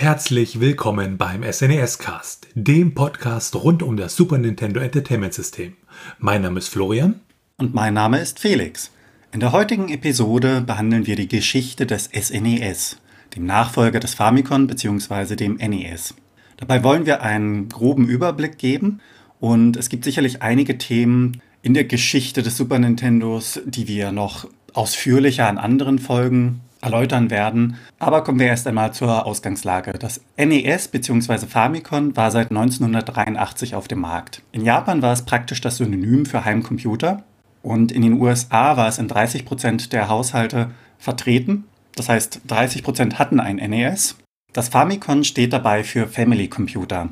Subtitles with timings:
[0.00, 5.76] Herzlich willkommen beim SNES Cast, dem Podcast rund um das Super Nintendo Entertainment System.
[6.18, 7.20] Mein Name ist Florian.
[7.58, 8.92] Und mein Name ist Felix.
[9.30, 12.96] In der heutigen Episode behandeln wir die Geschichte des SNES,
[13.36, 15.36] dem Nachfolger des Famicom bzw.
[15.36, 16.14] dem NES.
[16.56, 19.02] Dabei wollen wir einen groben Überblick geben
[19.38, 24.48] und es gibt sicherlich einige Themen in der Geschichte des Super Nintendos, die wir noch
[24.72, 27.76] ausführlicher in anderen Folgen erläutern werden.
[27.98, 29.92] Aber kommen wir erst einmal zur Ausgangslage.
[29.92, 31.46] Das NES bzw.
[31.46, 34.42] Famicom war seit 1983 auf dem Markt.
[34.52, 37.22] In Japan war es praktisch das Synonym für Heimcomputer
[37.62, 41.64] und in den USA war es in 30 Prozent der Haushalte vertreten.
[41.96, 44.16] Das heißt, 30 Prozent hatten ein NES.
[44.52, 47.10] Das Famicom steht dabei für Family Computer.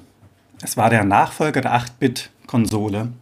[0.62, 3.12] Es war der Nachfolger der 8-Bit-Konsole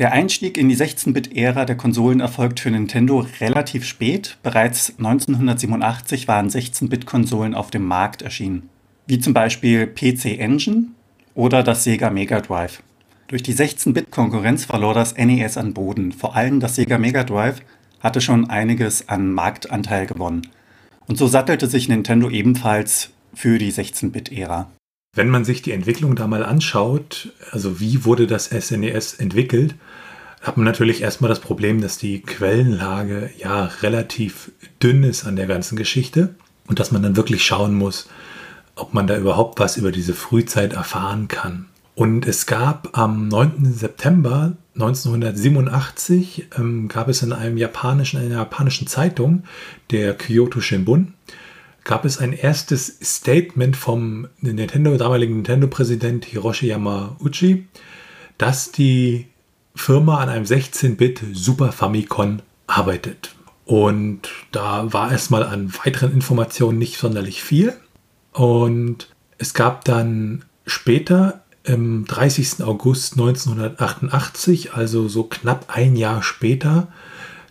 [0.00, 4.38] der Einstieg in die 16-Bit-Ära der Konsolen erfolgt für Nintendo relativ spät.
[4.42, 8.70] Bereits 1987 waren 16-Bit-Konsolen auf dem Markt erschienen,
[9.06, 10.86] wie zum Beispiel PC Engine
[11.34, 12.82] oder das Sega Mega Drive.
[13.28, 16.12] Durch die 16-Bit-Konkurrenz verlor das NES an Boden.
[16.12, 17.60] Vor allem das Sega Mega Drive
[18.00, 20.48] hatte schon einiges an Marktanteil gewonnen.
[21.08, 24.70] Und so sattelte sich Nintendo ebenfalls für die 16-Bit-Ära.
[25.14, 29.74] Wenn man sich die Entwicklung da mal anschaut, also wie wurde das SNES e entwickelt,
[30.40, 35.46] hat man natürlich erstmal das Problem, dass die Quellenlage ja relativ dünn ist an der
[35.46, 36.34] ganzen Geschichte
[36.66, 38.08] und dass man dann wirklich schauen muss,
[38.74, 41.66] ob man da überhaupt was über diese Frühzeit erfahren kann.
[41.94, 43.74] Und es gab am 9.
[43.74, 49.42] September 1987 ähm, gab es in einem japanischen, einer japanischen Zeitung,
[49.90, 51.12] der Kyoto Shimbun,
[51.84, 57.66] gab es ein erstes Statement vom Nintendo, damaligen Nintendo-Präsident Hiroshi Yamauchi,
[58.38, 59.26] dass die
[59.74, 63.34] Firma an einem 16-Bit Super Famicom arbeitet.
[63.64, 64.22] Und
[64.52, 67.74] da war erstmal an weiteren Informationen nicht sonderlich viel.
[68.32, 69.08] Und
[69.38, 72.64] es gab dann später, im 30.
[72.64, 76.88] August 1988, also so knapp ein Jahr später,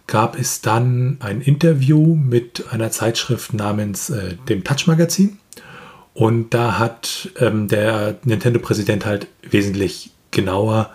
[0.08, 5.38] gab es dann ein Interview mit einer Zeitschrift namens äh, dem Touch Magazin.
[6.14, 10.90] Und da hat ähm, der Nintendo-Präsident halt wesentlich genauer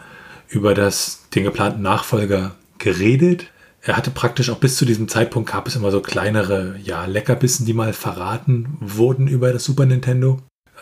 [0.55, 3.47] über das, den geplanten Nachfolger geredet.
[3.83, 7.67] Er hatte praktisch auch bis zu diesem Zeitpunkt gab es immer so kleinere, ja, Leckerbissen,
[7.67, 10.41] die mal verraten wurden über das Super Nintendo.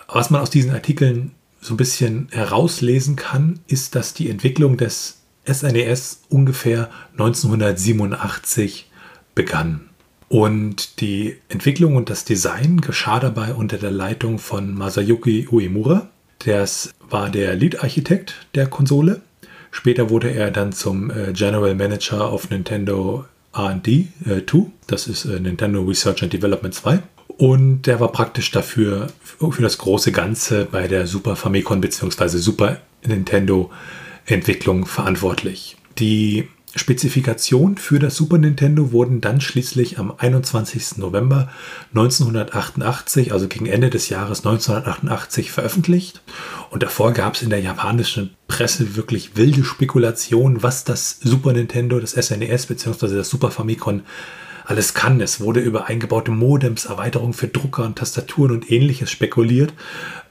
[0.09, 5.19] Was man aus diesen Artikeln so ein bisschen herauslesen kann, ist, dass die Entwicklung des
[5.47, 8.91] SNES e ungefähr 1987
[9.35, 9.89] begann.
[10.29, 16.09] Und die Entwicklung und das Design geschah dabei unter der Leitung von Masayuki Uemura.
[16.47, 19.21] Das war der Lead-Architekt der Konsole.
[19.73, 23.25] Später wurde er dann zum äh, General Manager of Nintendo
[23.57, 24.07] RD äh,
[24.47, 24.67] 2.
[24.87, 27.01] Das ist äh, Nintendo Research and Development 2.
[27.39, 32.29] Und der war praktisch dafür, für das große Ganze bei der Super Famicom bzw.
[32.37, 33.71] Super Nintendo
[34.27, 35.77] Entwicklung verantwortlich.
[35.99, 40.97] Die Spezifikationen für das Super Nintendo wurden dann schließlich am 21.
[40.97, 41.51] November
[41.91, 46.23] 1988, also gegen Ende des Jahres 1988, veröffentlicht.
[46.71, 52.01] Und davor gab es in der japanischen Presse wirklich wilde Spekulationen, was das Super Nintendo,
[52.01, 53.17] das SNES bzw.
[53.17, 54.03] das Super Famicom
[54.65, 55.21] alles kann.
[55.21, 59.75] Es wurde über eingebaute Modems, Erweiterungen für Drucker und Tastaturen und ähnliches spekuliert.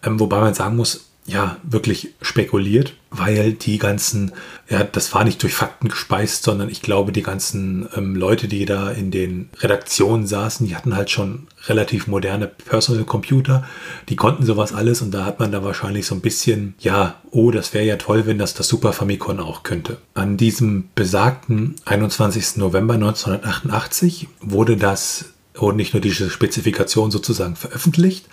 [0.04, 4.32] Ähm, wobei man sagen muss, ja, wirklich spekuliert, weil die ganzen,
[4.70, 8.66] ja, das war nicht durch Fakten gespeist, sondern ich glaube, die ganzen ähm, Leute, die
[8.66, 13.64] da in den Redaktionen saßen, die hatten halt schon relativ moderne Personal Computer,
[14.10, 17.52] die konnten sowas alles und da hat man da wahrscheinlich so ein bisschen, ja, oh,
[17.52, 19.98] das wäre ja toll, wenn das das Super Famicom auch könnte.
[20.16, 22.58] An diesem besagten 21.
[22.58, 28.26] November 1988 wurde das, wurde nicht nur diese Spezifikation sozusagen veröffentlicht,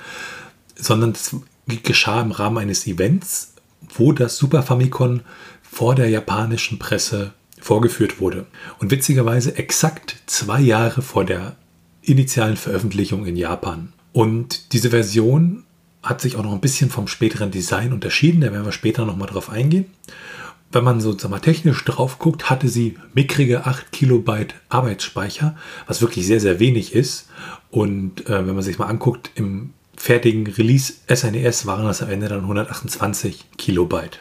[0.74, 1.14] sondern
[1.76, 3.54] geschah im Rahmen eines Events,
[3.94, 5.20] wo das Super Famicom
[5.62, 8.46] vor der japanischen Presse vorgeführt wurde.
[8.78, 11.56] Und witzigerweise exakt zwei Jahre vor der
[12.02, 13.92] initialen Veröffentlichung in Japan.
[14.12, 15.64] Und diese Version
[16.02, 19.28] hat sich auch noch ein bisschen vom späteren Design unterschieden, da werden wir später nochmal
[19.28, 19.86] drauf eingehen.
[20.70, 25.56] Wenn man so mal technisch drauf guckt, hatte sie mickrige 8 Kilobyte Arbeitsspeicher,
[25.86, 27.28] was wirklich sehr, sehr wenig ist.
[27.70, 32.10] Und äh, wenn man sich mal anguckt, im fertigen Release SNES e waren das am
[32.10, 34.20] Ende dann 128 Kilobyte.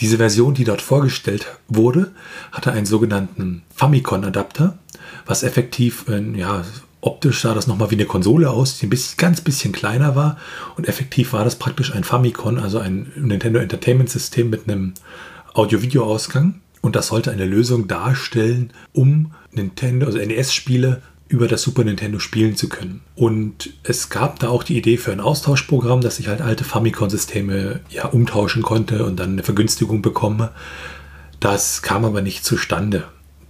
[0.00, 2.12] Diese Version, die dort vorgestellt wurde,
[2.52, 4.78] hatte einen sogenannten Famicom-Adapter,
[5.24, 6.04] was effektiv,
[6.34, 6.64] ja,
[7.00, 10.36] optisch sah das nochmal wie eine Konsole aus, die ein bisschen, ganz bisschen kleiner war
[10.76, 14.94] und effektiv war das praktisch ein Famicom, also ein Nintendo Entertainment System mit einem
[15.54, 22.18] Audio-Video-Ausgang und das sollte eine Lösung darstellen, um Nintendo, also NES-Spiele über das Super Nintendo
[22.18, 23.02] spielen zu können.
[23.16, 27.80] Und es gab da auch die Idee für ein Austauschprogramm, dass ich halt alte Famicom-Systeme
[27.90, 30.52] ja umtauschen konnte und dann eine Vergünstigung bekomme.
[31.40, 33.04] Das kam aber nicht zustande.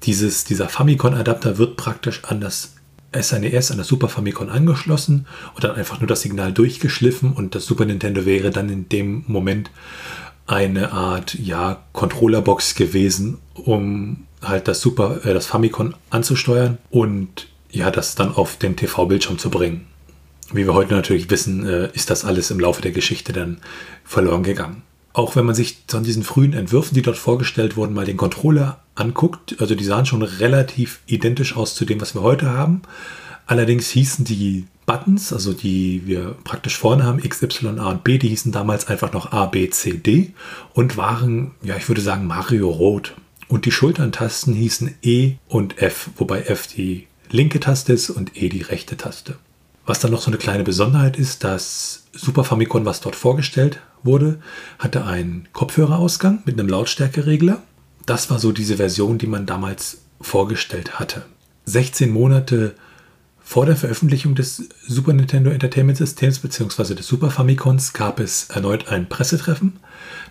[0.05, 2.75] Dieses, dieser Famicom-Adapter wird praktisch an das
[3.14, 7.55] SNES, e an das Super Famicom angeschlossen und dann einfach nur das Signal durchgeschliffen und
[7.55, 9.70] das Super Nintendo wäre dann in dem Moment
[10.46, 17.90] eine Art ja, Controllerbox gewesen, um halt das Super, äh, das Famicom anzusteuern und ja,
[17.90, 19.86] das dann auf den TV-Bildschirm zu bringen.
[20.52, 23.58] Wie wir heute natürlich wissen, äh, ist das alles im Laufe der Geschichte dann
[24.04, 24.82] verloren gegangen.
[25.12, 28.80] Auch wenn man sich von diesen frühen Entwürfen, die dort vorgestellt wurden, mal den Controller
[28.94, 32.82] anguckt, also die sahen schon relativ identisch aus zu dem, was wir heute haben.
[33.46, 38.19] Allerdings hießen die Buttons, also die wir praktisch vorne haben, X, Y, A und B,
[38.19, 40.32] die hießen damals einfach noch A, B, C, D
[40.74, 43.14] und waren, ja, ich würde sagen, Mario Rot.
[43.48, 48.49] Und die Schulterntasten hießen E und F, wobei F die linke Taste ist und E
[48.49, 49.37] die rechte Taste.
[49.84, 54.40] Was dann noch so eine kleine Besonderheit ist, dass Super Famicom, was dort vorgestellt wurde,
[54.78, 57.62] hatte einen Kopfhörerausgang mit einem Lautstärkeregler.
[58.05, 61.25] Das war so diese Version, die man damals vorgestellt hatte.
[61.67, 62.75] 16 Monate
[63.46, 66.94] vor der Veröffentlichung des Super Nintendo Entertainment Systems bzw.
[66.94, 69.75] des Super Famicons gab es erneut ein Pressetreffen.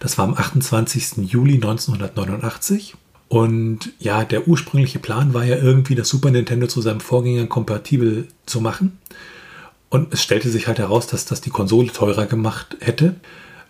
[0.01, 1.31] Das war am 28.
[1.31, 2.95] Juli 1989.
[3.27, 8.27] Und ja, der ursprüngliche Plan war ja irgendwie, das Super Nintendo zu seinem Vorgänger kompatibel
[8.45, 8.99] zu machen.
[9.89, 13.15] Und es stellte sich halt heraus, dass das die Konsole teurer gemacht hätte,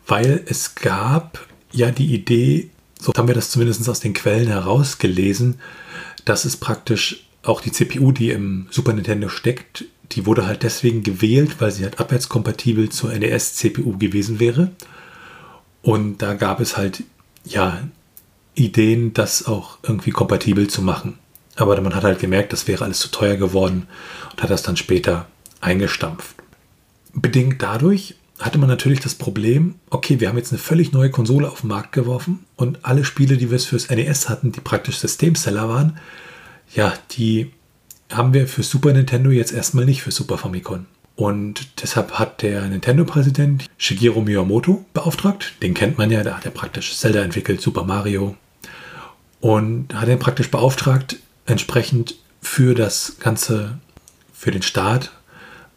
[0.08, 2.70] weil es gab ja die Idee,
[3.00, 5.60] so haben wir das zumindest aus den Quellen herausgelesen,
[6.26, 11.04] dass es praktisch auch die CPU, die im Super Nintendo steckt, die wurde halt deswegen
[11.04, 14.72] gewählt, weil sie halt abwärtskompatibel zur NES-CPU gewesen wäre.
[15.82, 17.04] Und da gab es halt
[17.44, 17.84] ja
[18.56, 21.20] Ideen, das auch irgendwie kompatibel zu machen.
[21.56, 23.88] Aber man hat halt gemerkt, das wäre alles zu teuer geworden
[24.32, 25.28] und hat das dann später
[25.62, 26.36] eingestampft.
[27.14, 31.50] Bedingt dadurch hatte man natürlich das Problem, okay, wir haben jetzt eine völlig neue Konsole
[31.50, 35.70] auf den Markt geworfen und alle Spiele, die wir fürs NES hatten, die praktisch Systemseller
[35.70, 35.98] waren,
[36.74, 37.52] ja, die
[38.12, 40.86] haben wir für Super Nintendo jetzt erstmal nicht für Super Famicom.
[41.16, 45.54] Und deshalb hat der Nintendo-Präsident Shigeru Miyamoto beauftragt.
[45.62, 48.36] Den kennt man ja, der hat ja praktisch Zelda entwickelt, Super Mario,
[49.46, 53.78] und hat ihn praktisch beauftragt, entsprechend für das Ganze,
[54.34, 55.12] für den Start,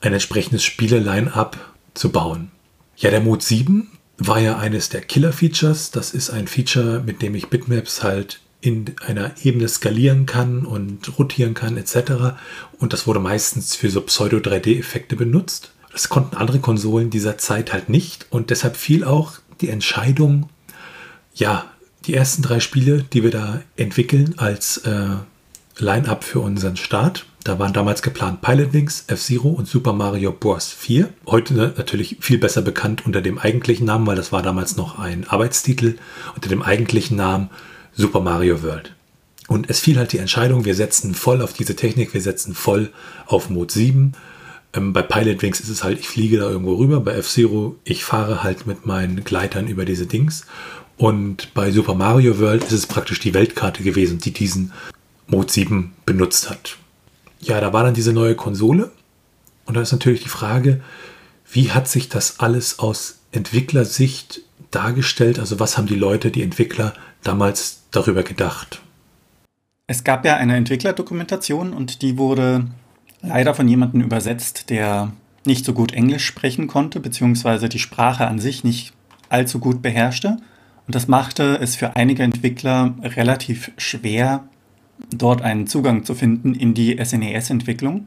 [0.00, 1.58] ein entsprechendes Spiele-Line-Up
[1.92, 2.50] zu bauen.
[2.96, 5.90] Ja, der Mode 7 war ja eines der Killer-Features.
[5.90, 11.18] Das ist ein Feature, mit dem ich Bitmaps halt in einer Ebene skalieren kann und
[11.18, 12.38] rotieren kann etc.
[12.78, 15.72] Und das wurde meistens für so Pseudo-3D-Effekte benutzt.
[15.92, 20.48] Das konnten andere Konsolen dieser Zeit halt nicht und deshalb fiel auch die Entscheidung,
[21.34, 21.66] ja,
[22.06, 25.16] die ersten drei Spiele, die wir da entwickeln als äh,
[25.78, 27.26] Line-Up für unseren Start.
[27.44, 30.68] Da waren damals geplant Pilot Wings, F-Zero und Super Mario Bros.
[30.68, 31.08] 4.
[31.26, 35.26] Heute natürlich viel besser bekannt unter dem eigentlichen Namen, weil das war damals noch ein
[35.28, 35.96] Arbeitstitel
[36.34, 37.48] unter dem eigentlichen Namen
[37.94, 38.94] Super Mario World.
[39.48, 42.90] Und es fiel halt die Entscheidung, wir setzen voll auf diese Technik, wir setzen voll
[43.26, 44.12] auf Mode 7.
[44.74, 47.00] Ähm, bei Pilot Wings ist es halt, ich fliege da irgendwo rüber.
[47.00, 50.44] Bei F-Zero, ich fahre halt mit meinen Gleitern über diese Dings.
[50.98, 54.72] Und bei Super Mario World ist es praktisch die Weltkarte gewesen, die diesen
[55.28, 56.76] Mode 7 benutzt hat.
[57.40, 58.90] Ja, da war dann diese neue Konsole.
[59.64, 60.80] Und da ist natürlich die Frage,
[61.50, 64.40] wie hat sich das alles aus Entwicklersicht
[64.72, 65.38] dargestellt?
[65.38, 68.82] Also was haben die Leute, die Entwickler damals darüber gedacht?
[69.86, 72.66] Es gab ja eine Entwicklerdokumentation und die wurde
[73.22, 75.12] leider von jemandem übersetzt, der
[75.44, 78.92] nicht so gut Englisch sprechen konnte, beziehungsweise die Sprache an sich nicht
[79.28, 80.38] allzu gut beherrschte.
[80.88, 84.44] Und das machte es für einige Entwickler relativ schwer,
[85.14, 88.06] dort einen Zugang zu finden in die SNES-Entwicklung.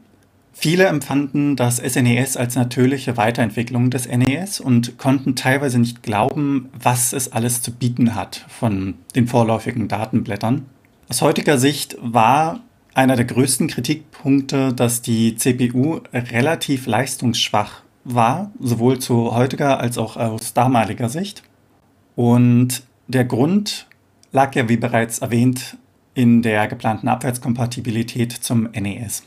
[0.52, 7.12] Viele empfanden das SNES als natürliche Weiterentwicklung des NES und konnten teilweise nicht glauben, was
[7.12, 10.66] es alles zu bieten hat von den vorläufigen Datenblättern.
[11.08, 12.62] Aus heutiger Sicht war
[12.94, 20.16] einer der größten Kritikpunkte, dass die CPU relativ leistungsschwach war, sowohl zu heutiger als auch
[20.16, 21.44] aus damaliger Sicht.
[22.14, 23.86] Und der Grund
[24.32, 25.76] lag ja, wie bereits erwähnt,
[26.14, 29.22] in der geplanten Abwärtskompatibilität zum NES.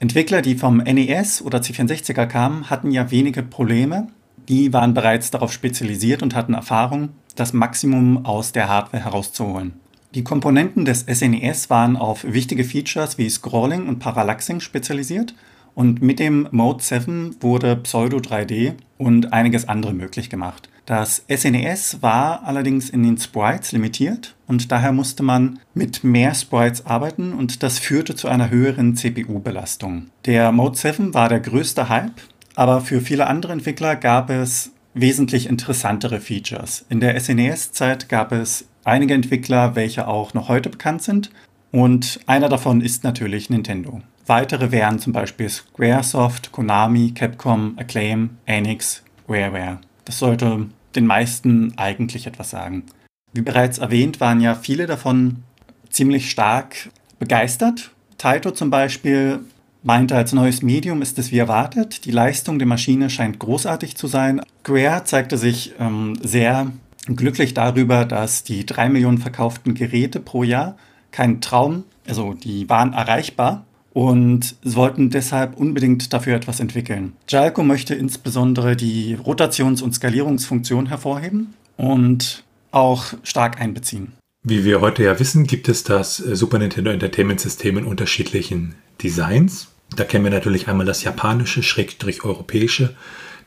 [0.00, 4.08] Entwickler, die vom NES oder C64er kamen, hatten ja wenige Probleme.
[4.48, 9.74] Die waren bereits darauf spezialisiert und hatten Erfahrung, das Maximum aus der Hardware herauszuholen.
[10.14, 15.34] Die Komponenten des SNES e waren auf wichtige Features wie Scrolling und Parallaxing spezialisiert
[15.74, 20.70] und mit dem Mode 7 wurde Pseudo 3D und einiges andere möglich gemacht.
[20.88, 26.86] Das SNES war allerdings in den Sprites limitiert und daher musste man mit mehr Sprites
[26.86, 30.06] arbeiten und das führte zu einer höheren CPU-Belastung.
[30.24, 32.22] Der Mode 7 war der größte Hype,
[32.54, 36.86] aber für viele andere Entwickler gab es wesentlich interessantere Features.
[36.88, 41.30] In der SNES-Zeit gab es einige Entwickler, welche auch noch heute bekannt sind
[41.70, 44.00] und einer davon ist natürlich Nintendo.
[44.24, 49.80] Weitere wären zum Beispiel Squaresoft, Konami, Capcom, Acclaim, Enix, Rareware.
[50.06, 52.84] Das sollte den meisten eigentlich etwas sagen.
[53.32, 55.42] Wie bereits erwähnt, waren ja viele davon
[55.90, 57.90] ziemlich stark begeistert.
[58.16, 59.40] Taito zum Beispiel
[59.82, 62.04] meinte, als neues Medium ist es wie erwartet.
[62.04, 64.40] Die Leistung der Maschine scheint großartig zu sein.
[64.60, 66.72] Square zeigte sich ähm, sehr
[67.06, 70.76] glücklich darüber, dass die drei Millionen verkauften Geräte pro Jahr
[71.10, 73.64] kein Traum, also die waren erreichbar
[73.98, 77.14] und wollten deshalb unbedingt dafür etwas entwickeln.
[77.28, 84.12] Jalco möchte insbesondere die Rotations- und Skalierungsfunktion hervorheben und auch stark einbeziehen.
[84.44, 88.76] Wie wir heute ja wissen, gibt es das äh, Super Nintendo Entertainment System in unterschiedlichen
[89.02, 89.66] Designs.
[89.96, 92.94] Da kennen wir natürlich einmal das japanische, schrägstrich europäische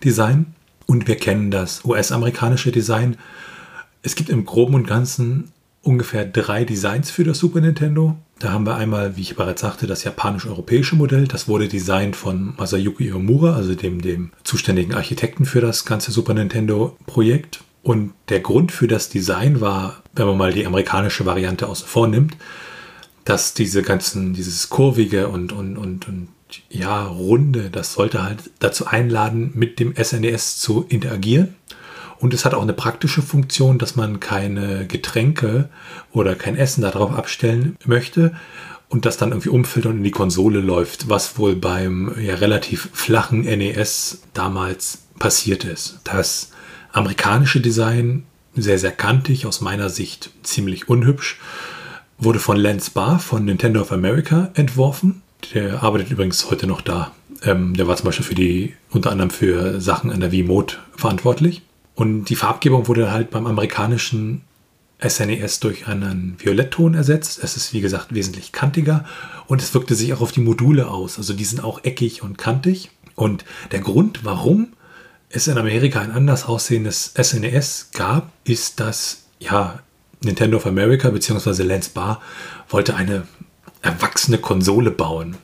[0.03, 0.47] Design
[0.85, 3.15] und wir kennen das US-amerikanische Design.
[4.03, 8.17] Es gibt im Groben und Ganzen ungefähr drei Designs für das Super Nintendo.
[8.39, 11.27] Da haben wir einmal, wie ich bereits sagte, das japanisch-europäische Modell.
[11.27, 16.33] Das wurde designt von Masayuki Iomura, also dem, dem zuständigen Architekten für das ganze Super
[16.33, 17.63] Nintendo-Projekt.
[17.83, 22.07] Und der Grund für das Design war, wenn man mal die amerikanische Variante außen vor
[22.07, 22.37] nimmt,
[23.25, 26.27] dass diese ganzen, dieses kurvige und, und, und, und
[26.69, 31.55] ja, runde, das sollte halt dazu einladen, mit dem SNES e zu interagieren.
[32.21, 35.69] Und es hat auch eine praktische Funktion, dass man keine Getränke
[36.11, 38.33] oder kein Essen darauf abstellen möchte
[38.89, 42.89] und das dann irgendwie umfällt und in die Konsole läuft, was wohl beim ja, relativ
[42.93, 45.99] flachen NES damals passiert ist.
[46.03, 46.51] Das
[46.91, 48.23] amerikanische Design,
[48.55, 51.39] sehr, sehr kantig, aus meiner Sicht ziemlich unhübsch,
[52.19, 55.23] wurde von Lance Barr von Nintendo of America entworfen.
[55.55, 57.13] Der arbeitet übrigens heute noch da.
[57.43, 61.63] Ähm, der war zum Beispiel für die, unter anderem für Sachen an der Wii-Mode verantwortlich.
[62.01, 64.41] Und die Farbgebung wurde halt beim amerikanischen
[65.07, 67.43] SNES e durch einen Violettton ersetzt.
[67.43, 69.05] Es ist wie gesagt wesentlich kantiger
[69.45, 71.19] und es wirkte sich auch auf die Module aus.
[71.19, 72.89] Also die sind auch eckig und kantig.
[73.13, 74.73] Und der Grund, warum
[75.29, 79.77] es in Amerika ein anders aussehendes SNES e gab, ist, dass ja
[80.23, 81.61] Nintendo of America bzw.
[81.61, 82.19] Lance Barr
[82.67, 83.27] wollte eine
[83.83, 85.37] erwachsene Konsole bauen.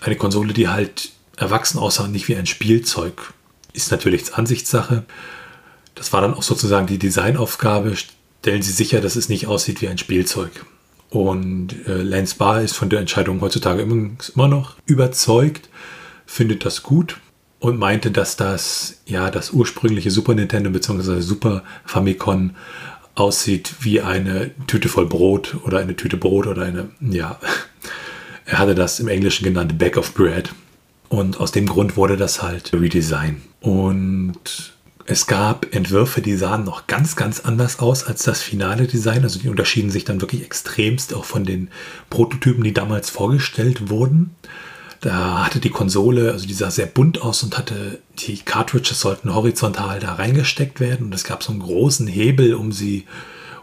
[0.00, 3.32] Eine Konsole, die halt erwachsen aussah und nicht wie ein Spielzeug.
[3.72, 5.04] Ist natürlich Ansichtssache.
[5.96, 7.94] Das war dann auch sozusagen die Designaufgabe.
[7.96, 10.64] Stellen Sie sicher, dass es nicht aussieht wie ein Spielzeug.
[11.10, 15.68] Und äh, Lance Barr ist von der Entscheidung heutzutage immer, immer noch überzeugt,
[16.26, 17.18] findet das gut
[17.58, 21.20] und meinte, dass das ja das ursprüngliche Super Nintendo bzw.
[21.20, 22.50] Super Famicom
[23.14, 27.40] aussieht wie eine Tüte voll Brot oder eine Tüte Brot oder eine, ja,
[28.44, 30.52] er hatte das im Englischen genannt Bag of Bread.
[31.08, 33.40] Und aus dem Grund wurde das halt redesigned.
[33.60, 34.75] Und
[35.06, 39.22] es gab Entwürfe, die sahen noch ganz, ganz anders aus als das finale Design.
[39.22, 41.68] Also die unterschieden sich dann wirklich extremst auch von den
[42.10, 44.34] Prototypen, die damals vorgestellt wurden.
[45.00, 49.32] Da hatte die Konsole, also die sah sehr bunt aus und hatte die Cartridges sollten
[49.32, 53.04] horizontal da reingesteckt werden und es gab so einen großen Hebel, um sie,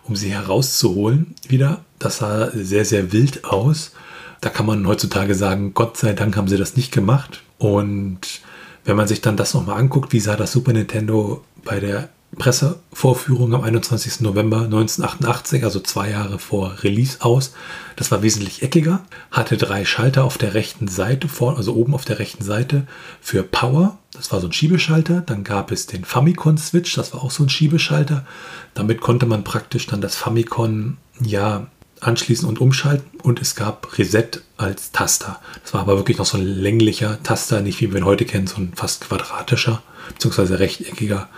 [0.04, 1.84] um sie herauszuholen wieder.
[2.00, 3.92] Das sah sehr, sehr wild aus.
[4.40, 7.44] Da kann man heutzutage sagen, Gott sei Dank haben sie das nicht gemacht.
[7.58, 8.42] Und
[8.86, 13.54] wenn man sich dann das nochmal anguckt, wie sah das Super Nintendo bei der Pressevorführung
[13.54, 14.22] am 21.
[14.22, 17.54] November 1988, also zwei Jahre vor Release aus.
[17.96, 22.06] Das war wesentlich eckiger, hatte drei Schalter auf der rechten Seite, vor, also oben auf
[22.06, 22.88] der rechten Seite
[23.22, 24.00] für Power.
[24.14, 25.22] Das war so ein Schiebeschalter.
[25.22, 28.26] Dann gab es den Famicom Switch, das war auch so ein Schiebeschalter.
[28.74, 31.68] Damit konnte man praktisch dann das Famicom ja
[32.04, 35.40] anschließen und umschalten und es gab Reset als Taster.
[35.62, 38.48] Das war aber wirklich noch so ein länglicher Taster, nicht wie wir ihn heute kennen,
[38.48, 39.82] so ein fast quadratischer
[40.14, 40.56] bzw.
[40.56, 41.30] rechteckiger,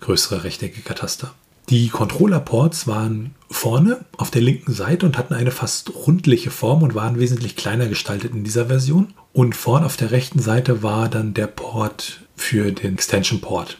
[0.00, 1.34] größerer rechteckiger Taster.
[1.68, 6.94] Die Controller-Ports waren vorne auf der linken Seite und hatten eine fast rundliche Form und
[6.94, 9.14] waren wesentlich kleiner gestaltet in dieser Version.
[9.32, 13.78] Und vorne auf der rechten Seite war dann der Port für den Extension Port.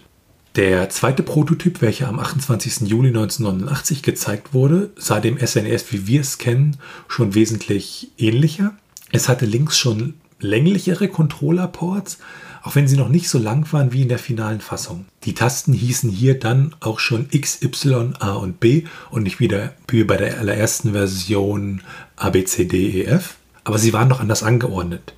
[0.57, 2.89] Der zweite Prototyp, welcher am 28.
[2.89, 8.73] Juli 1989 gezeigt wurde, sah dem SNES, wie wir es kennen, schon wesentlich ähnlicher.
[9.13, 12.21] Es hatte links schon länglichere Controller-Ports,
[12.63, 15.05] auch wenn sie noch nicht so lang waren wie in der finalen Fassung.
[15.25, 19.75] Die Tasten hießen hier dann auch schon X, Y, A und B und nicht wieder
[19.89, 21.83] wie bei der allerersten Version
[22.17, 23.37] A, B, C, D, E, F.
[23.65, 25.13] Aber sie waren noch anders angeordnet.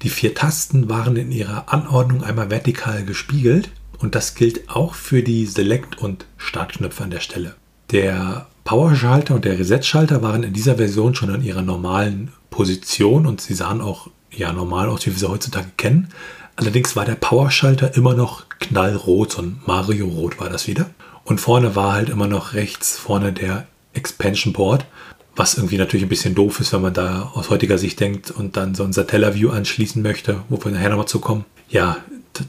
[0.00, 5.22] Die vier Tasten waren in ihrer Anordnung einmal vertikal gespiegelt und das gilt auch für
[5.22, 7.54] die Select- und Startknöpfe an der Stelle.
[7.92, 13.40] Der Power-Schalter und der Reset-Schalter waren in dieser Version schon an ihrer normalen Position und
[13.40, 16.08] sie sahen auch ja, normal aus, wie wir sie heutzutage kennen.
[16.56, 20.90] Allerdings war der Power-Schalter immer noch knallrot, so ein Mario-Rot war das wieder.
[21.24, 24.86] Und vorne war halt immer noch rechts vorne der Expansion Port,
[25.36, 28.56] was irgendwie natürlich ein bisschen doof ist, wenn man da aus heutiger Sicht denkt und
[28.56, 31.44] dann so ein Satellaview anschließen möchte, wo wir nachher nochmal zu kommen.
[31.68, 31.98] Ja,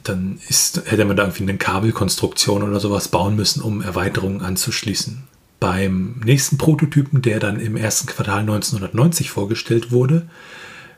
[0.03, 5.23] dann ist, hätte man da irgendwie eine Kabelkonstruktion oder sowas bauen müssen, um Erweiterungen anzuschließen.
[5.59, 10.27] Beim nächsten Prototypen, der dann im ersten Quartal 1990 vorgestellt wurde,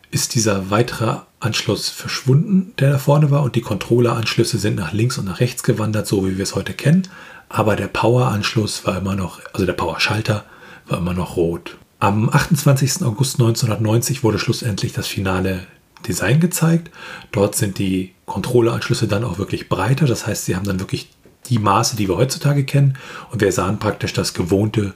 [0.10, 5.18] ist dieser weitere Anschluss verschwunden, der da vorne war, und die Controller-Anschlüsse sind nach links
[5.18, 7.08] und nach rechts gewandert, so wie wir es heute kennen.
[7.50, 10.46] Aber der Power-Anschluss war immer noch, also der Power-Schalter
[10.88, 11.78] war immer noch rot.
[12.00, 13.04] Am 28.
[13.04, 15.66] August 1990 wurde schlussendlich das finale
[16.08, 16.92] Design gezeigt.
[17.32, 20.06] Dort sind die Controller-Anschlüsse dann auch wirklich breiter.
[20.06, 21.10] Das heißt, sie haben dann wirklich
[21.50, 22.98] die Maße, die wir heutzutage kennen.
[23.32, 24.94] Und wir sahen praktisch das gewohnte,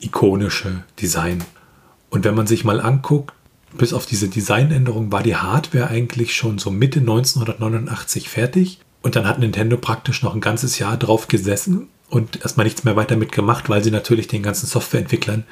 [0.00, 1.44] ikonische Design.
[2.10, 3.34] Und wenn man sich mal anguckt,
[3.76, 8.80] bis auf diese Designänderung war die Hardware eigentlich schon so Mitte 1989 fertig.
[9.02, 12.96] Und dann hat Nintendo praktisch noch ein ganzes Jahr drauf gesessen und erstmal nichts mehr
[12.96, 15.44] weiter mitgemacht, weil sie natürlich den ganzen Softwareentwicklern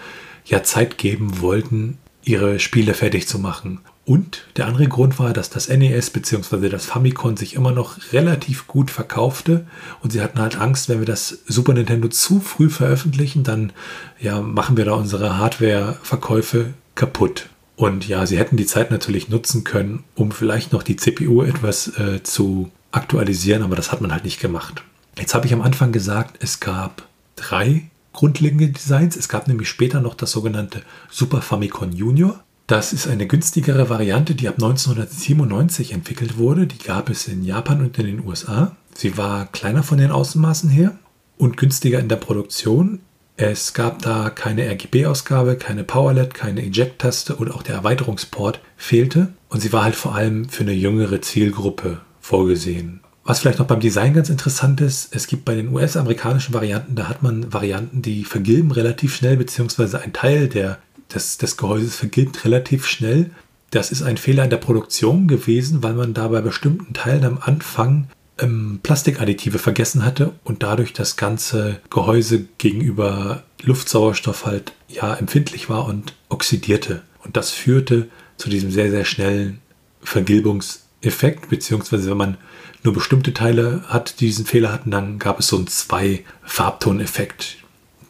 [0.45, 1.99] ja Zeit geben wollten,
[2.29, 3.81] ihre Spiele fertig zu machen.
[4.05, 6.69] Und der andere Grund war, dass das NES bzw.
[6.69, 9.67] das Famicom sich immer noch relativ gut verkaufte
[10.01, 13.73] und sie hatten halt Angst, wenn wir das Super Nintendo zu früh veröffentlichen, dann
[14.19, 17.49] ja, machen wir da unsere Hardware-Verkäufe kaputt.
[17.77, 21.99] Und ja, sie hätten die Zeit natürlich nutzen können, um vielleicht noch die CPU etwas
[21.99, 24.83] äh, zu aktualisieren, aber das hat man halt nicht gemacht.
[25.19, 27.07] Jetzt habe ich am Anfang gesagt, es gab
[27.37, 29.15] drei grundlegende Designs.
[29.15, 32.43] Es gab nämlich später noch das sogenannte Super Famicom Junior.
[32.67, 36.67] Das ist eine günstigere Variante, die ab 1997 entwickelt wurde.
[36.67, 38.73] Die gab es in Japan und in den USA.
[38.93, 40.99] Sie war kleiner von den Außenmaßen her
[41.37, 42.99] und günstiger in der Produktion.
[43.37, 49.29] Es gab da keine RGB-Ausgabe, keine Power-LED, keine Eject-Taste und auch der Erweiterungsport fehlte.
[49.49, 52.99] Und sie war halt vor allem für eine jüngere Zielgruppe vorgesehen.
[53.29, 57.11] Was vielleicht noch beim Design ganz interessant ist, es gibt bei den US-amerikanischen Varianten, da
[57.11, 60.79] hat man Varianten, die vergilben relativ schnell, beziehungsweise ein Teil der,
[61.13, 63.29] des, des Gehäuses vergilbt relativ schnell.
[63.71, 67.37] Das ist ein Fehler in der Produktion gewesen, weil man da bei bestimmten Teilen am
[67.39, 75.69] Anfang ähm, Plastikadditive vergessen hatte und dadurch das ganze Gehäuse gegenüber Luftsauerstoff halt ja empfindlich
[75.69, 77.03] war und oxidierte.
[77.23, 79.59] Und das führte zu diesem sehr, sehr schnellen
[80.01, 82.39] Vergilbungseffekt, beziehungsweise wenn man
[82.85, 87.59] nur bestimmte Teile hat, die diesen Fehler hatten, dann gab es so einen Zwei-Farbton-Effekt,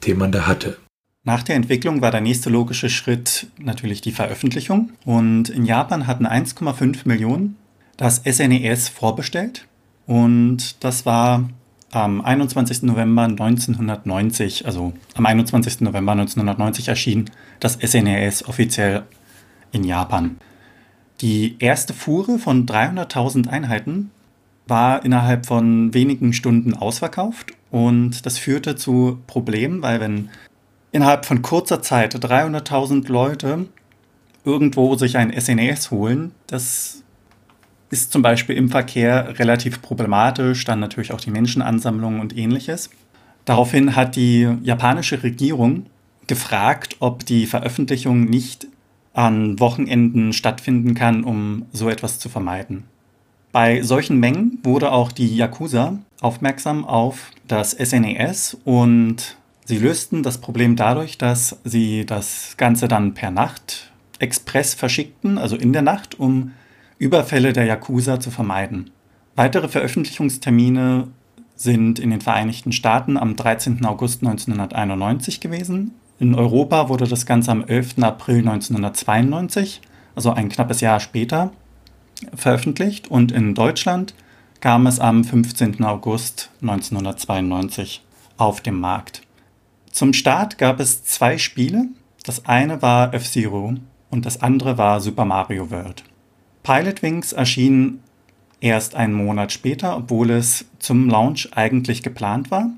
[0.07, 0.76] den man da hatte.
[1.24, 4.92] Nach der Entwicklung war der nächste logische Schritt natürlich die Veröffentlichung.
[5.04, 7.57] Und in Japan hatten 1,5 Millionen
[7.96, 9.66] das SNES vorbestellt.
[10.07, 11.50] Und das war
[11.90, 12.83] am 21.
[12.83, 15.81] November 1990, also am 21.
[15.81, 19.02] November 1990 erschien das SNES offiziell
[19.72, 20.38] in Japan.
[21.20, 24.11] Die erste Fuhre von 300.000 Einheiten
[24.68, 30.31] war innerhalb von wenigen Stunden ausverkauft und das führte zu Problemen, weil wenn
[30.92, 33.66] innerhalb von kurzer Zeit 300.000 Leute
[34.44, 37.02] irgendwo sich ein SNES holen, das
[37.90, 42.90] ist zum Beispiel im Verkehr relativ problematisch, dann natürlich auch die Menschenansammlung und ähnliches.
[43.44, 45.87] Daraufhin hat die japanische Regierung
[46.26, 48.66] gefragt, ob die Veröffentlichung nicht
[49.14, 52.85] an Wochenenden stattfinden kann, um so etwas zu vermeiden.
[53.52, 60.22] Bei solchen Mengen wurde auch die Yakuza aufmerksam auf das SNES e und sie lösten
[60.22, 65.82] das Problem dadurch, dass sie das Ganze dann per Nacht express verschickten, also in der
[65.82, 66.52] Nacht, um
[66.98, 68.90] Überfälle der Yakuza zu vermeiden.
[69.37, 71.08] Weitere Veröffentlichungstermine
[71.54, 73.84] sind in den Vereinigten Staaten am 13.
[73.84, 75.92] August 1991 gewesen.
[76.18, 78.02] In Europa wurde das Ganze am 11.
[78.02, 79.80] April 1992,
[80.16, 81.52] also ein knappes Jahr später,
[82.35, 84.14] veröffentlicht und in Deutschland
[84.61, 85.85] kam es am 15.
[85.85, 88.02] August 1992
[88.37, 89.22] auf den Markt.
[89.90, 91.87] Zum Start gab es zwei Spiele.
[92.24, 93.74] Das eine war F-Zero
[94.11, 96.04] und das andere war Super Mario World.
[96.62, 98.00] Pilot Wings erschien
[98.61, 102.70] erst einen Monat später, obwohl es zum Launch eigentlich geplant war.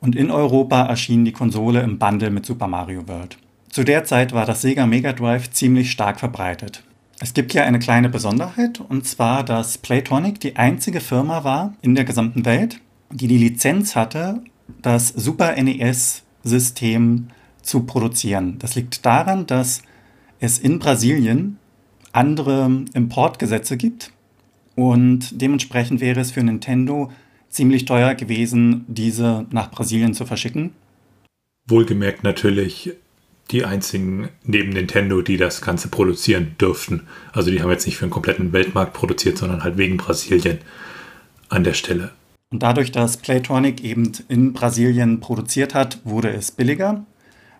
[0.00, 3.38] Und in Europa erschien die Konsole im Bundle mit Super Mario World.
[3.70, 6.82] Zu der Zeit war das Sega Mega Drive ziemlich stark verbreitet.
[7.20, 11.94] Es gibt hier eine kleine Besonderheit, und zwar, dass Playtonic die einzige Firma war in
[11.94, 14.42] der gesamten Welt, die die Lizenz hatte,
[14.80, 17.28] das Super NES-System
[17.62, 18.58] zu produzieren.
[18.58, 19.82] Das liegt daran, dass
[20.40, 21.58] es in Brasilien
[22.12, 24.12] andere Importgesetze gibt.
[24.74, 27.10] Und dementsprechend wäre es für Nintendo
[27.48, 30.72] ziemlich teuer gewesen, diese nach Brasilien zu verschicken.
[31.68, 32.90] Wohlgemerkt natürlich
[33.52, 37.02] die einzigen neben Nintendo, die das Ganze produzieren dürften.
[37.32, 40.58] Also die haben jetzt nicht für einen kompletten Weltmarkt produziert, sondern halt wegen Brasilien
[41.48, 42.10] an der Stelle.
[42.50, 47.04] Und dadurch, dass Playtronic eben in Brasilien produziert hat, wurde es billiger.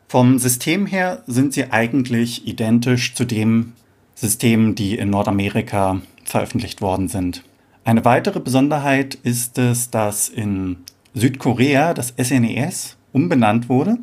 [0.09, 3.73] Vom System her sind sie eigentlich identisch zu dem
[4.15, 7.43] System, die in Nordamerika veröffentlicht worden sind.
[7.85, 10.77] Eine weitere Besonderheit ist es, dass in
[11.15, 13.99] Südkorea das SNES e umbenannt wurde,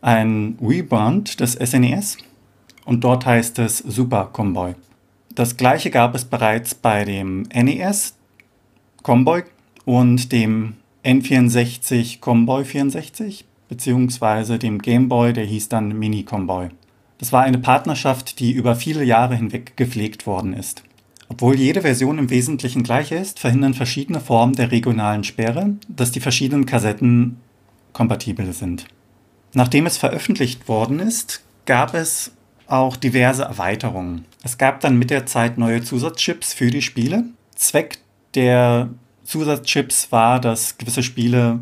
[0.00, 2.24] ein Rebrand des SNES e
[2.84, 4.74] und dort heißt es Super Comboy.
[5.34, 8.14] Das gleiche gab es bereits bei dem NES
[9.02, 9.44] Comboy
[9.84, 16.68] und dem N64 Comboy 64 beziehungsweise dem Gameboy, der hieß dann Mini Comboy.
[17.18, 20.82] Das war eine Partnerschaft, die über viele Jahre hinweg gepflegt worden ist.
[21.28, 26.20] Obwohl jede Version im Wesentlichen gleich ist, verhindern verschiedene Formen der regionalen Sperre, dass die
[26.20, 27.36] verschiedenen Kassetten
[27.92, 28.86] kompatibel sind.
[29.52, 32.32] Nachdem es veröffentlicht worden ist, gab es
[32.66, 34.24] auch diverse Erweiterungen.
[34.42, 37.24] Es gab dann mit der Zeit neue Zusatzchips für die Spiele.
[37.56, 37.98] Zweck
[38.34, 38.90] der
[39.24, 41.60] Zusatzchips war, dass gewisse Spiele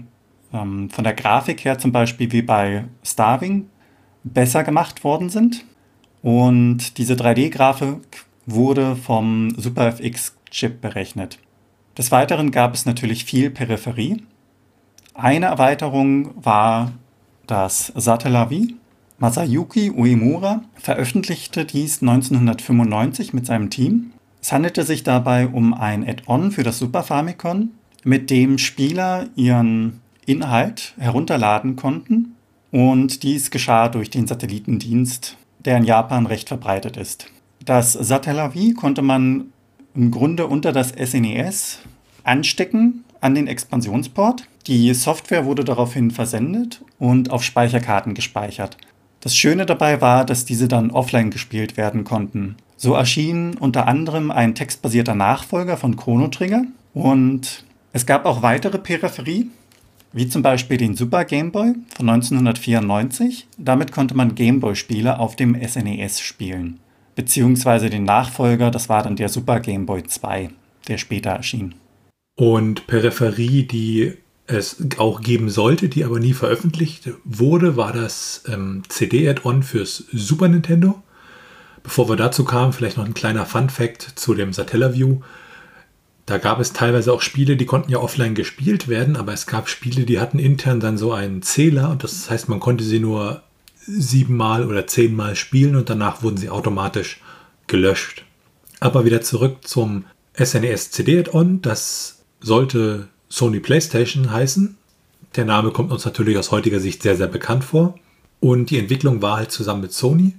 [0.52, 3.68] ähm, von der Grafik her zum Beispiel wie bei Starving
[4.22, 5.64] besser gemacht worden sind.
[6.22, 11.38] Und diese 3D-Grafik wurde vom SuperFX-Chip berechnet.
[11.96, 14.22] Des Weiteren gab es natürlich viel Peripherie.
[15.14, 16.92] Eine Erweiterung war
[17.48, 18.76] das Satellavie.
[19.18, 24.12] Masayuki Uemura veröffentlichte dies 1995 mit seinem Team.
[24.40, 27.70] Es handelte sich dabei um ein Add-on für das Super Famicom,
[28.04, 32.36] mit dem Spieler ihren Inhalt herunterladen konnten
[32.70, 37.26] und dies geschah durch den Satellitendienst, der in Japan recht verbreitet ist.
[37.64, 39.52] Das Satellavie konnte man
[39.94, 41.88] im Grunde unter das SNES e
[42.24, 44.44] anstecken an den Expansionsport.
[44.68, 48.76] Die Software wurde daraufhin versendet und auf Speicherkarten gespeichert.
[49.20, 52.56] Das Schöne dabei war, dass diese dann offline gespielt werden konnten.
[52.76, 56.62] So erschien unter anderem ein textbasierter Nachfolger von Chrono Trigger
[56.94, 59.50] und es gab auch weitere Peripherie,
[60.12, 63.48] wie zum Beispiel den Super Game Boy von 1994.
[63.58, 66.78] Damit konnte man Gameboy-Spiele auf dem SNES e spielen
[67.18, 70.50] beziehungsweise den Nachfolger, das war dann der Super Game Boy 2,
[70.86, 71.74] der später erschien.
[72.36, 74.14] Und Peripherie, die
[74.48, 80.48] es auch geben sollte, die aber nie veröffentlicht wurde, war das ähm, CD-Add-on fürs Super
[80.48, 81.02] Nintendo.
[81.82, 85.20] Bevor wir dazu kamen, vielleicht noch ein kleiner Fun-Fact zu dem Satellaview.
[86.26, 89.68] Da gab es teilweise auch Spiele, die konnten ja offline gespielt werden, aber es gab
[89.68, 93.42] Spiele, die hatten intern dann so einen Zähler und das heißt, man konnte sie nur
[93.86, 97.20] siebenmal oder zehnmal spielen und danach wurden sie automatisch
[97.66, 98.24] gelöscht.
[98.80, 101.62] Aber wieder zurück zum SNES CD Add-on.
[101.62, 104.76] Das sollte Sony PlayStation heißen.
[105.36, 107.94] Der Name kommt uns natürlich aus heutiger Sicht sehr, sehr bekannt vor.
[108.40, 110.34] Und die Entwicklung war halt zusammen mit Sony.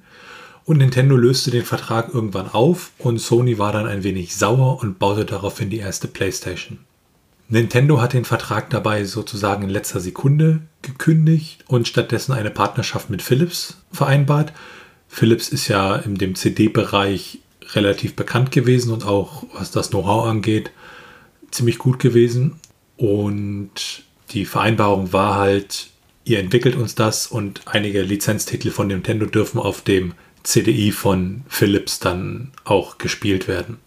[0.66, 5.00] Und Nintendo löste den Vertrag irgendwann auf und Sony war dann ein wenig sauer und
[5.00, 6.78] baute daraufhin die erste PlayStation.
[7.48, 13.24] Nintendo hat den Vertrag dabei sozusagen in letzter Sekunde gekündigt und stattdessen eine Partnerschaft mit
[13.24, 14.54] Philips vereinbart.
[15.08, 17.40] Philips ist ja in dem CD-Bereich
[17.74, 20.72] relativ bekannt gewesen und auch was das Know-how angeht
[21.52, 22.60] ziemlich gut gewesen.
[23.00, 25.88] Und die Vereinbarung war halt,
[26.26, 32.00] ihr entwickelt uns das und einige Lizenztitel von Nintendo dürfen auf dem CDI von Philips
[32.00, 33.78] dann auch gespielt werden.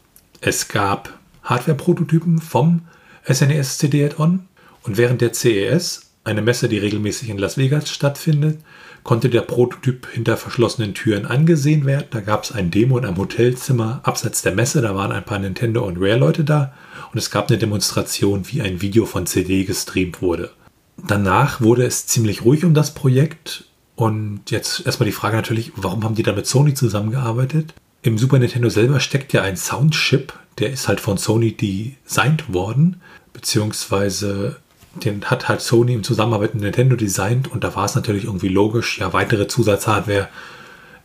[0.40, 2.86] Es gab Hardware-Prototypen vom
[3.30, 4.46] SNES CD Add-on
[4.82, 8.60] und während der CES, eine Messe, die regelmäßig in Las Vegas stattfindet,
[9.02, 12.06] konnte der Prototyp hinter verschlossenen Türen angesehen werden.
[12.10, 15.38] Da gab es ein Demo in einem Hotelzimmer abseits der Messe, da waren ein paar
[15.38, 16.72] Nintendo und Rare-Leute da
[17.10, 20.50] und es gab eine Demonstration, wie ein Video von CD gestreamt wurde.
[21.06, 23.64] Danach wurde es ziemlich ruhig um das Projekt
[23.96, 27.74] und jetzt erstmal die Frage natürlich, warum haben die da mit Sony zusammengearbeitet?
[28.02, 33.00] Im Super Nintendo selber steckt ja ein Soundchip, der ist halt von Sony designt worden,
[33.32, 34.56] beziehungsweise
[34.94, 38.48] den hat halt Sony im Zusammenarbeit mit Nintendo designt und da war es natürlich irgendwie
[38.48, 40.28] logisch, ja, weitere Zusatzhardware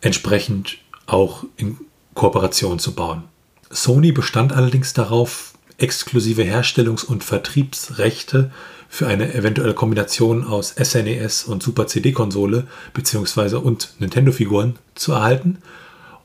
[0.01, 1.77] entsprechend auch in
[2.13, 3.23] Kooperation zu bauen.
[3.69, 8.51] Sony bestand allerdings darauf, exklusive Herstellungs- und Vertriebsrechte
[8.89, 15.59] für eine eventuelle Kombination aus SNES e und Super CD-Konsole beziehungsweise und Nintendo-Figuren zu erhalten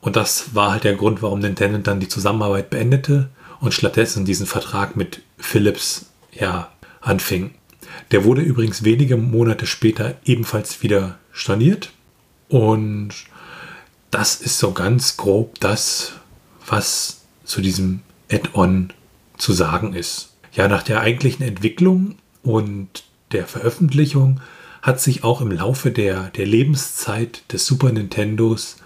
[0.03, 3.29] und das war halt der Grund, warum Nintendo dann die Zusammenarbeit beendete
[3.61, 7.51] und stattdessen diesen Vertrag mit Philips ja, anfing.
[8.11, 11.91] Der wurde übrigens wenige Monate später ebenfalls wieder storniert.
[12.49, 13.11] Und
[14.11, 16.11] das ist so ganz grob das,
[16.67, 18.91] was zu diesem Add-on
[19.43, 20.33] zu sagen ist.
[20.53, 24.39] Ja, nach der eigentlichen Entwicklung und der Veröffentlichung
[24.81, 28.77] hat sich auch im Laufe der, der Lebenszeit des Super Nintendos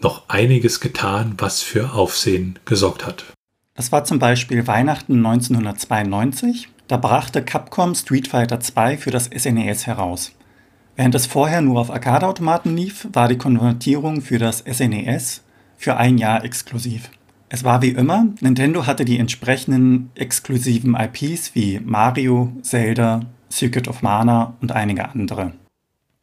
[0.00, 3.24] noch einiges getan, was für Aufsehen gesorgt hat.
[3.74, 6.68] Das war zum Beispiel Weihnachten 1992.
[6.88, 10.32] Da brachte Capcom Street Fighter II für das SNES e heraus.
[10.96, 15.40] Während es vorher nur auf Arcade-Automaten lief, war die Konvertierung für das SNES e
[15.76, 17.10] für ein Jahr exklusiv.
[17.52, 24.02] Es war wie immer, Nintendo hatte die entsprechenden exklusiven IPs wie Mario, Zelda, Secret of
[24.02, 25.52] Mana und einige andere.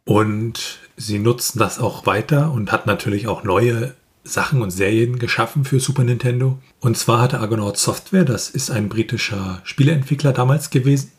[0.05, 5.65] Und sie nutzen das auch weiter und hat natürlich auch neue Sachen und Serien geschaffen
[5.65, 6.59] für Super Nintendo.
[6.79, 11.11] Und zwar hatte Argonaut Software, das ist ein britischer Spieleentwickler damals gewesen,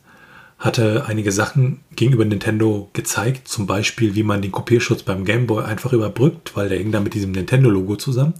[0.58, 5.64] hatte einige Sachen gegenüber Nintendo gezeigt, zum Beispiel, wie man den Kopierschutz beim Game Boy
[5.64, 8.32] einfach überbrückt, weil der hing da mit diesem Nintendo-Logo zusammen.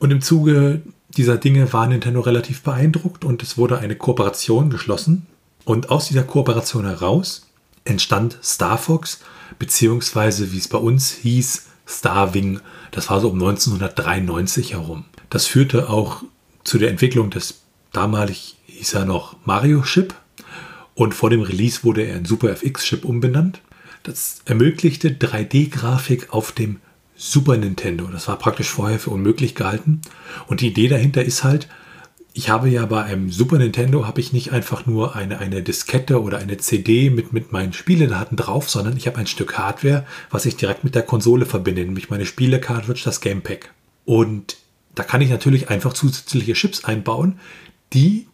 [0.00, 5.26] Und im Zuge dieser Dinge war Nintendo relativ beeindruckt und es wurde eine Kooperation geschlossen.
[5.64, 7.46] Und aus dieser Kooperation heraus
[7.84, 9.20] entstand Star Fox,
[9.58, 12.60] beziehungsweise wie es bei uns hieß, Starwing.
[12.92, 15.04] Das war so um 1993 herum.
[15.28, 16.22] Das führte auch
[16.64, 17.60] zu der Entwicklung des
[17.92, 20.14] damalig hieß er noch Mario Chip
[20.94, 23.60] und vor dem Release wurde er in Super FX Chip umbenannt.
[24.02, 26.80] Das ermöglichte 3D-Grafik auf dem
[27.22, 28.06] Super Nintendo.
[28.06, 30.00] Das war praktisch vorher für unmöglich gehalten.
[30.46, 31.68] Und die Idee dahinter ist halt,
[32.32, 36.22] ich habe ja bei einem Super Nintendo habe ich nicht einfach nur eine, eine Diskette
[36.22, 40.46] oder eine CD mit, mit meinen Spieledaten drauf, sondern ich habe ein Stück Hardware, was
[40.46, 43.74] ich direkt mit der Konsole verbinde, nämlich meine Spiele-Cartridge, das Gamepack.
[44.06, 44.56] Und
[44.94, 47.38] da kann ich natürlich einfach zusätzliche Chips einbauen,
[47.92, 48.28] die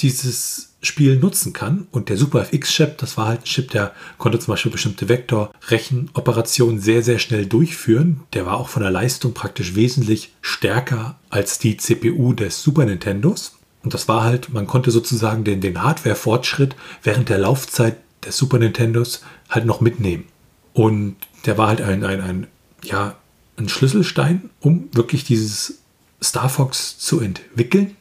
[0.00, 1.86] dieses Spiel nutzen kann.
[1.90, 6.80] Und der Super FX-Chip, das war halt ein Chip, der konnte zum Beispiel bestimmte Vektorrechenoperationen
[6.80, 8.20] sehr, sehr schnell durchführen.
[8.32, 13.56] Der war auch von der Leistung praktisch wesentlich stärker als die CPU des Super Nintendos.
[13.82, 18.58] Und das war halt, man konnte sozusagen den, den Hardware-Fortschritt während der Laufzeit des Super
[18.58, 20.24] Nintendos halt noch mitnehmen.
[20.72, 22.46] Und der war halt ein, ein, ein,
[22.82, 23.16] ja,
[23.56, 25.78] ein Schlüsselstein, um wirklich dieses
[26.22, 27.96] Star Fox zu entwickeln.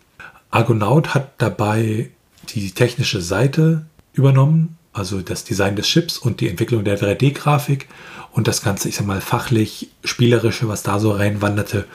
[0.53, 2.11] Argonaut hat dabei
[2.49, 7.87] die technische Seite übernommen, also das Design des Chips und die Entwicklung der 3D-Grafik
[8.31, 11.85] und das Ganze, ich sag mal, fachlich, spielerische, was da so reinwanderte,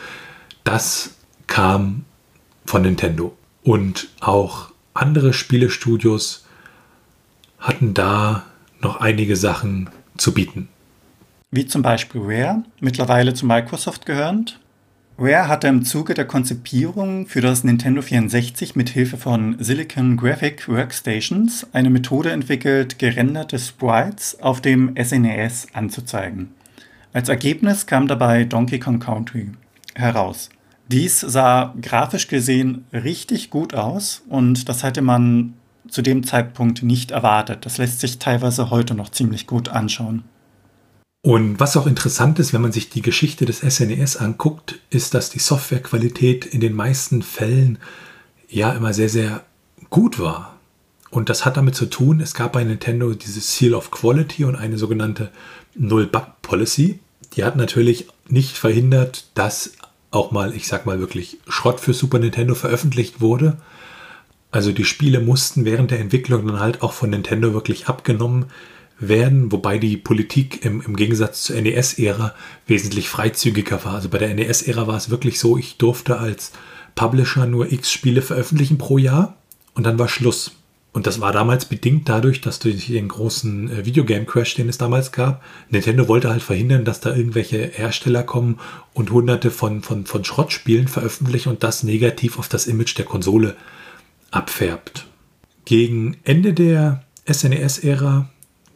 [0.65, 1.15] das
[1.47, 2.05] kam
[2.67, 3.37] von Nintendo.
[3.63, 6.45] Und auch andere Spielestudios
[7.61, 8.45] hatten da
[8.81, 10.69] noch einige Sachen zu bieten.
[11.53, 14.59] Wie zum Beispiel Rare, mittlerweile zu Microsoft gehörend,
[15.21, 20.69] Rare hatte im Zuge der Konzipierung für das Nintendo 64 mit Hilfe von Silicon Graphic
[20.69, 26.51] Workstations eine Methode entwickelt, gerenderte Sprites auf dem SNES e anzuzeigen.
[27.13, 29.49] Als Ergebnis kam dabei Donkey Kong Country
[29.97, 30.51] heraus.
[30.87, 35.55] Dies sah grafisch gesehen richtig gut aus und das hätte man
[35.89, 37.67] zu dem Zeitpunkt nicht erwartet.
[37.67, 40.23] Das lässt sich teilweise heute noch ziemlich gut anschauen.
[41.23, 45.15] Und was auch interessant ist, wenn man sich die Geschichte des SNES e anguckt, ist,
[45.15, 47.79] dass die Softwarequalität in den meisten Fällen
[48.49, 49.45] ja immer sehr, sehr
[49.91, 50.57] gut war.
[51.11, 54.57] Und das hat damit zu tun, es gab bei Nintendo dieses Seal of Quality und
[54.57, 55.31] eine sogenannte
[55.75, 57.01] Null-Bug-Policy.
[57.35, 59.73] Die hat natürlich nicht verhindert, dass
[60.11, 63.57] auch mal, ich sag mal wirklich, Schrott für Super Nintendo veröffentlicht wurde.
[64.51, 68.53] Also die Spiele mussten während der Entwicklung dann halt auch von Nintendo wirklich abgenommen werden,
[69.01, 72.35] wobei die Politik im, im Gegensatz zur NES-Ära
[72.67, 73.95] wesentlich freizügiger war.
[73.95, 76.53] Also bei der NES-Ära war es wirklich so, ich durfte als
[76.95, 79.37] Publisher nur x Spiele veröffentlichen pro Jahr
[79.75, 80.53] und dann war Schluss.
[80.93, 85.13] Und das war damals bedingt dadurch, dass durch den großen äh, Videogame-Crash, den es damals
[85.13, 88.59] gab, Nintendo wollte halt verhindern, dass da irgendwelche Hersteller kommen
[88.95, 93.55] und hunderte von, von, von Schrottspielen veröffentlichen und das negativ auf das Image der Konsole
[94.33, 95.07] abfärbt.
[95.67, 98.29] Gegen Ende der SNES-Ära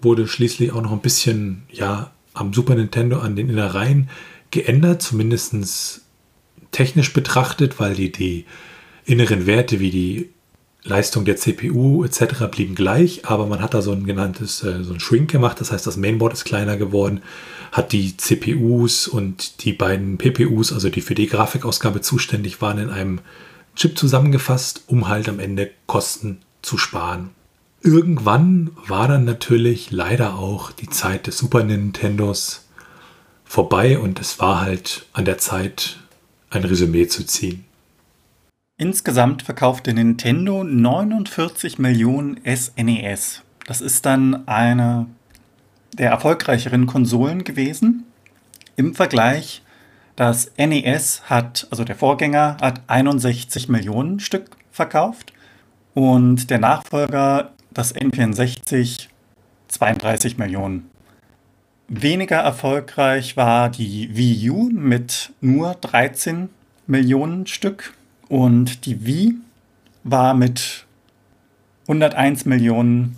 [0.03, 4.09] wurde schließlich auch noch ein bisschen ja, am Super Nintendo an den Innereien
[4.51, 6.03] geändert, zumindest
[6.71, 8.45] technisch betrachtet, weil die, die
[9.05, 10.31] inneren Werte wie die
[10.85, 12.47] Leistung der CPU etc.
[12.51, 15.71] blieben gleich, aber man hat da so ein genanntes, äh, so ein Shrink gemacht, das
[15.71, 17.23] heißt, das Mainboard ist kleiner geworden,
[17.71, 22.91] hat die CPUs und die beiden PPUs, also die für die Grafikausgabe zuständig waren, in
[22.91, 23.21] einem
[23.77, 27.31] Chip zusammengefasst, um halt am Ende Kosten zu sparen.
[27.85, 32.69] Irgendwann war dann natürlich leider auch die Zeit des Super Nintendos
[33.45, 35.99] vorbei und es war halt an der Zeit,
[36.51, 37.65] ein Resümee zu ziehen.
[38.79, 43.39] Insgesamt verkaufte Nintendo 49 Millionen SNES.
[43.39, 45.07] E das ist dann eine
[45.93, 48.05] der erfolgreicheren Konsolen gewesen.
[48.77, 49.63] Im Vergleich,
[50.15, 55.33] das NES hat, also der Vorgänger, hat 61 Millionen Stück verkauft
[55.95, 59.09] und der Nachfolger, das N64,
[59.69, 60.91] 32 Millionen.
[61.89, 66.49] Weniger erfolgreich war die Wii U mit nur 13
[66.87, 67.95] Millionen Stück
[68.29, 69.35] und die Wii
[70.05, 70.87] war mit
[71.89, 73.17] 101 Millionen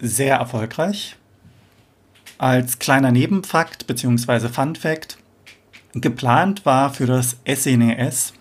[0.00, 1.16] sehr erfolgreich.
[2.38, 4.48] Als kleiner Nebenfakt bzw.
[4.48, 5.18] Fun Fact,
[5.94, 8.38] geplant war für das SNES e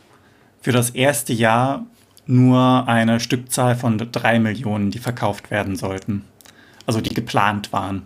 [0.61, 1.85] für das erste Jahr
[2.29, 6.23] nur eine Stückzahl von 3 Millionen, die verkauft werden sollten.
[6.85, 8.03] Also die geplant waren.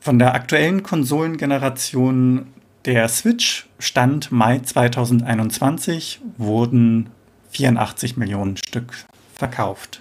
[0.00, 2.46] Von der aktuellen Konsolengeneration
[2.86, 7.10] der Switch Stand Mai 2021 wurden
[7.50, 8.92] 84 Millionen Stück
[9.34, 10.00] verkauft.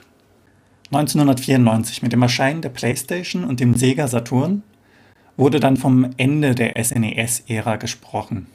[0.91, 4.63] 1994 mit dem Erscheinen der PlayStation und dem Sega Saturn
[5.35, 8.47] wurde dann vom Ende der SNES-Ära gesprochen.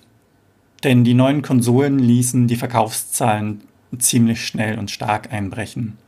[0.84, 3.62] Denn die neuen Konsolen ließen die Verkaufszahlen
[3.98, 5.98] ziemlich schnell und stark einbrechen.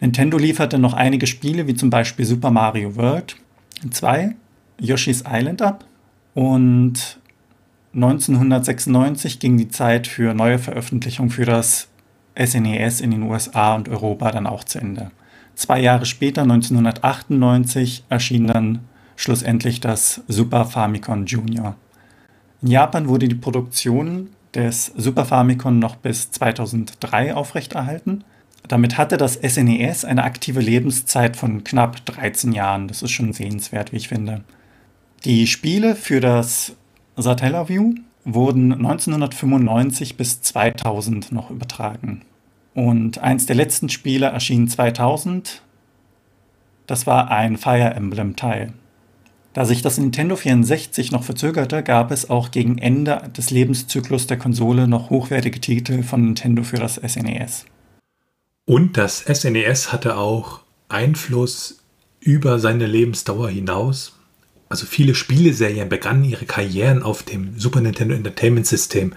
[0.00, 3.36] Nintendo lieferte noch einige Spiele wie zum Beispiel Super Mario World
[3.88, 4.34] 2,
[4.80, 5.84] Yoshi's Island ab
[6.34, 7.18] und
[7.94, 11.88] 1996 ging die Zeit für neue Veröffentlichungen für das
[12.38, 15.10] SNES e in den USA und Europa dann auch zu Ende.
[15.54, 18.78] Zwei Jahre später, 1998, erschien dann
[19.16, 21.76] schlussendlich das Super Famicom Junior.
[22.62, 28.24] In Japan wurde die Produktion des Super Famicom noch bis 2003 aufrechterhalten.
[28.68, 32.88] Damit hatte das SNES e eine aktive Lebenszeit von knapp 13 Jahren.
[32.88, 34.42] Das ist schon sehenswert, wie ich finde.
[35.24, 36.76] Die Spiele für das
[37.16, 42.22] Satellaview wurden 1995 bis 2000 noch übertragen.
[42.74, 45.62] Und eins der letzten Spiele erschien 2000.
[46.86, 48.72] Das war ein Fire Emblem-Teil.
[49.52, 54.38] Da sich das Nintendo 64 noch verzögerte, gab es auch gegen Ende des Lebenszyklus der
[54.38, 57.64] Konsole noch hochwertige Titel von Nintendo für das SNES.
[57.64, 61.80] E Und das SNES e hatte auch Einfluss
[62.20, 64.16] über seine Lebensdauer hinaus.
[64.68, 69.14] Also viele Spieleserien begannen ihre Karrieren auf dem Super Nintendo Entertainment System,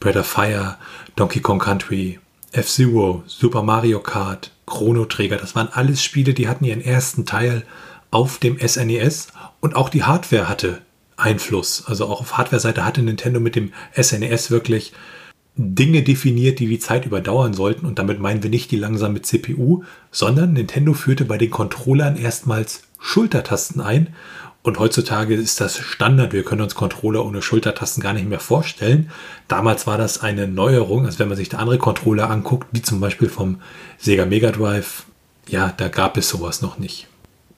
[0.00, 0.78] Breath of Fire,
[1.14, 2.18] Donkey Kong Country,
[2.50, 5.36] F-Zero, Super Mario Kart, Chrono Trigger.
[5.36, 7.62] Das waren alles Spiele, die hatten ihren ersten Teil
[8.10, 9.28] auf dem SNES
[9.60, 10.82] und auch die Hardware hatte
[11.16, 11.84] Einfluss.
[11.86, 14.92] Also auch auf Hardware-Seite hatte Nintendo mit dem SNES e wirklich
[15.56, 17.86] Dinge definiert, die die Zeit überdauern sollten.
[17.86, 22.82] Und damit meinen wir nicht die langsame CPU, sondern Nintendo führte bei den Controllern erstmals
[23.00, 24.14] Schultertasten ein.
[24.62, 26.32] Und heutzutage ist das Standard.
[26.32, 29.10] Wir können uns Controller ohne Schultertasten gar nicht mehr vorstellen.
[29.48, 31.06] Damals war das eine Neuerung.
[31.06, 33.60] Also wenn man sich da andere Controller anguckt, wie zum Beispiel vom
[33.96, 35.04] Sega Mega Drive,
[35.48, 37.06] ja, da gab es sowas noch nicht.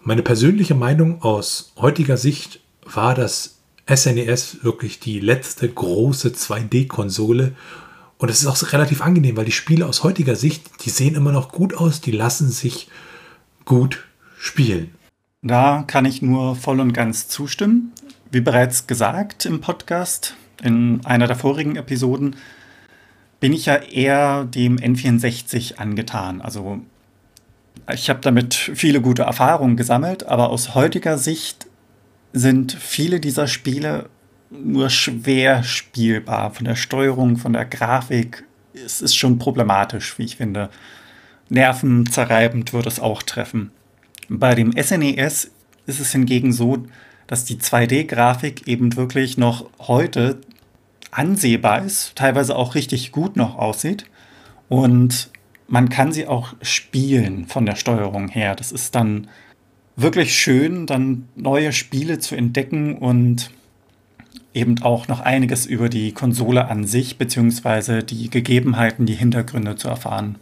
[0.08, 3.58] Meine persönliche Meinung aus heutiger Sicht war das
[3.94, 7.52] SNES wirklich die letzte große 2D-Konsole.
[8.16, 11.30] Und es ist auch relativ angenehm, weil die Spiele aus heutiger Sicht, die sehen immer
[11.30, 12.88] noch gut aus, die lassen sich
[13.66, 14.06] gut
[14.38, 14.94] spielen.
[15.42, 17.92] Da kann ich nur voll und ganz zustimmen.
[18.30, 22.36] Wie bereits gesagt im Podcast, in einer der vorigen Episoden,
[23.40, 26.40] bin ich ja eher dem N64 angetan.
[26.40, 26.80] Also
[27.92, 31.66] ich habe damit viele gute Erfahrungen gesammelt, aber aus heutiger Sicht
[32.32, 34.08] sind viele dieser Spiele
[34.50, 36.52] nur schwer spielbar.
[36.52, 38.44] Von der Steuerung, von der Grafik.
[38.72, 40.70] Es ist schon problematisch, wie ich finde.
[41.48, 43.70] Nervenzerreibend wird es auch treffen.
[44.28, 45.50] Bei dem SNES e
[45.86, 46.84] ist es hingegen so,
[47.26, 50.40] dass die 2D-Grafik eben wirklich noch heute
[51.10, 54.04] ansehbar ist, teilweise auch richtig gut noch aussieht.
[54.68, 55.30] Und
[55.68, 58.56] man kann sie auch spielen von der Steuerung her.
[58.56, 59.28] Das ist dann
[59.96, 63.50] wirklich schön, dann neue Spiele zu entdecken und
[64.54, 69.88] eben auch noch einiges über die Konsole an sich beziehungsweise die Gegebenheiten, die Hintergründe zu
[69.88, 70.36] erfahren.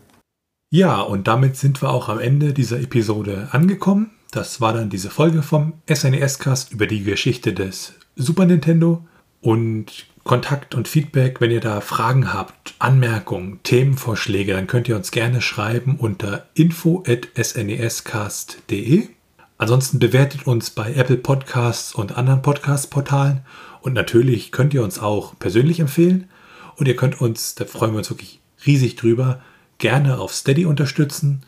[0.70, 4.11] Ja, und damit sind wir auch am Ende dieser Episode angekommen.
[4.30, 9.07] Das war dann diese Folge vom SNES-Cast über die Geschichte des Super Nintendo.
[9.40, 15.12] Und Kontakt und Feedback, wenn ihr da Fragen habt, Anmerkungen, Themenvorschläge, dann könnt ihr uns
[15.12, 19.08] gerne schreiben unter info@snescast.de.
[19.56, 23.42] Ansonsten bewertet uns bei Apple Podcasts und anderen Podcast-Portalen
[23.82, 26.28] und natürlich könnt ihr uns auch persönlich empfehlen
[26.74, 29.40] und ihr könnt uns, da freuen wir uns wirklich riesig drüber,
[29.78, 31.44] gerne auf Steady unterstützen.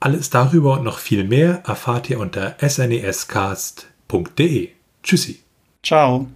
[0.00, 4.70] Alles darüber und noch viel mehr erfahrt ihr unter snescast.de.
[5.02, 5.40] Tschüssi.
[5.82, 6.26] Ciao.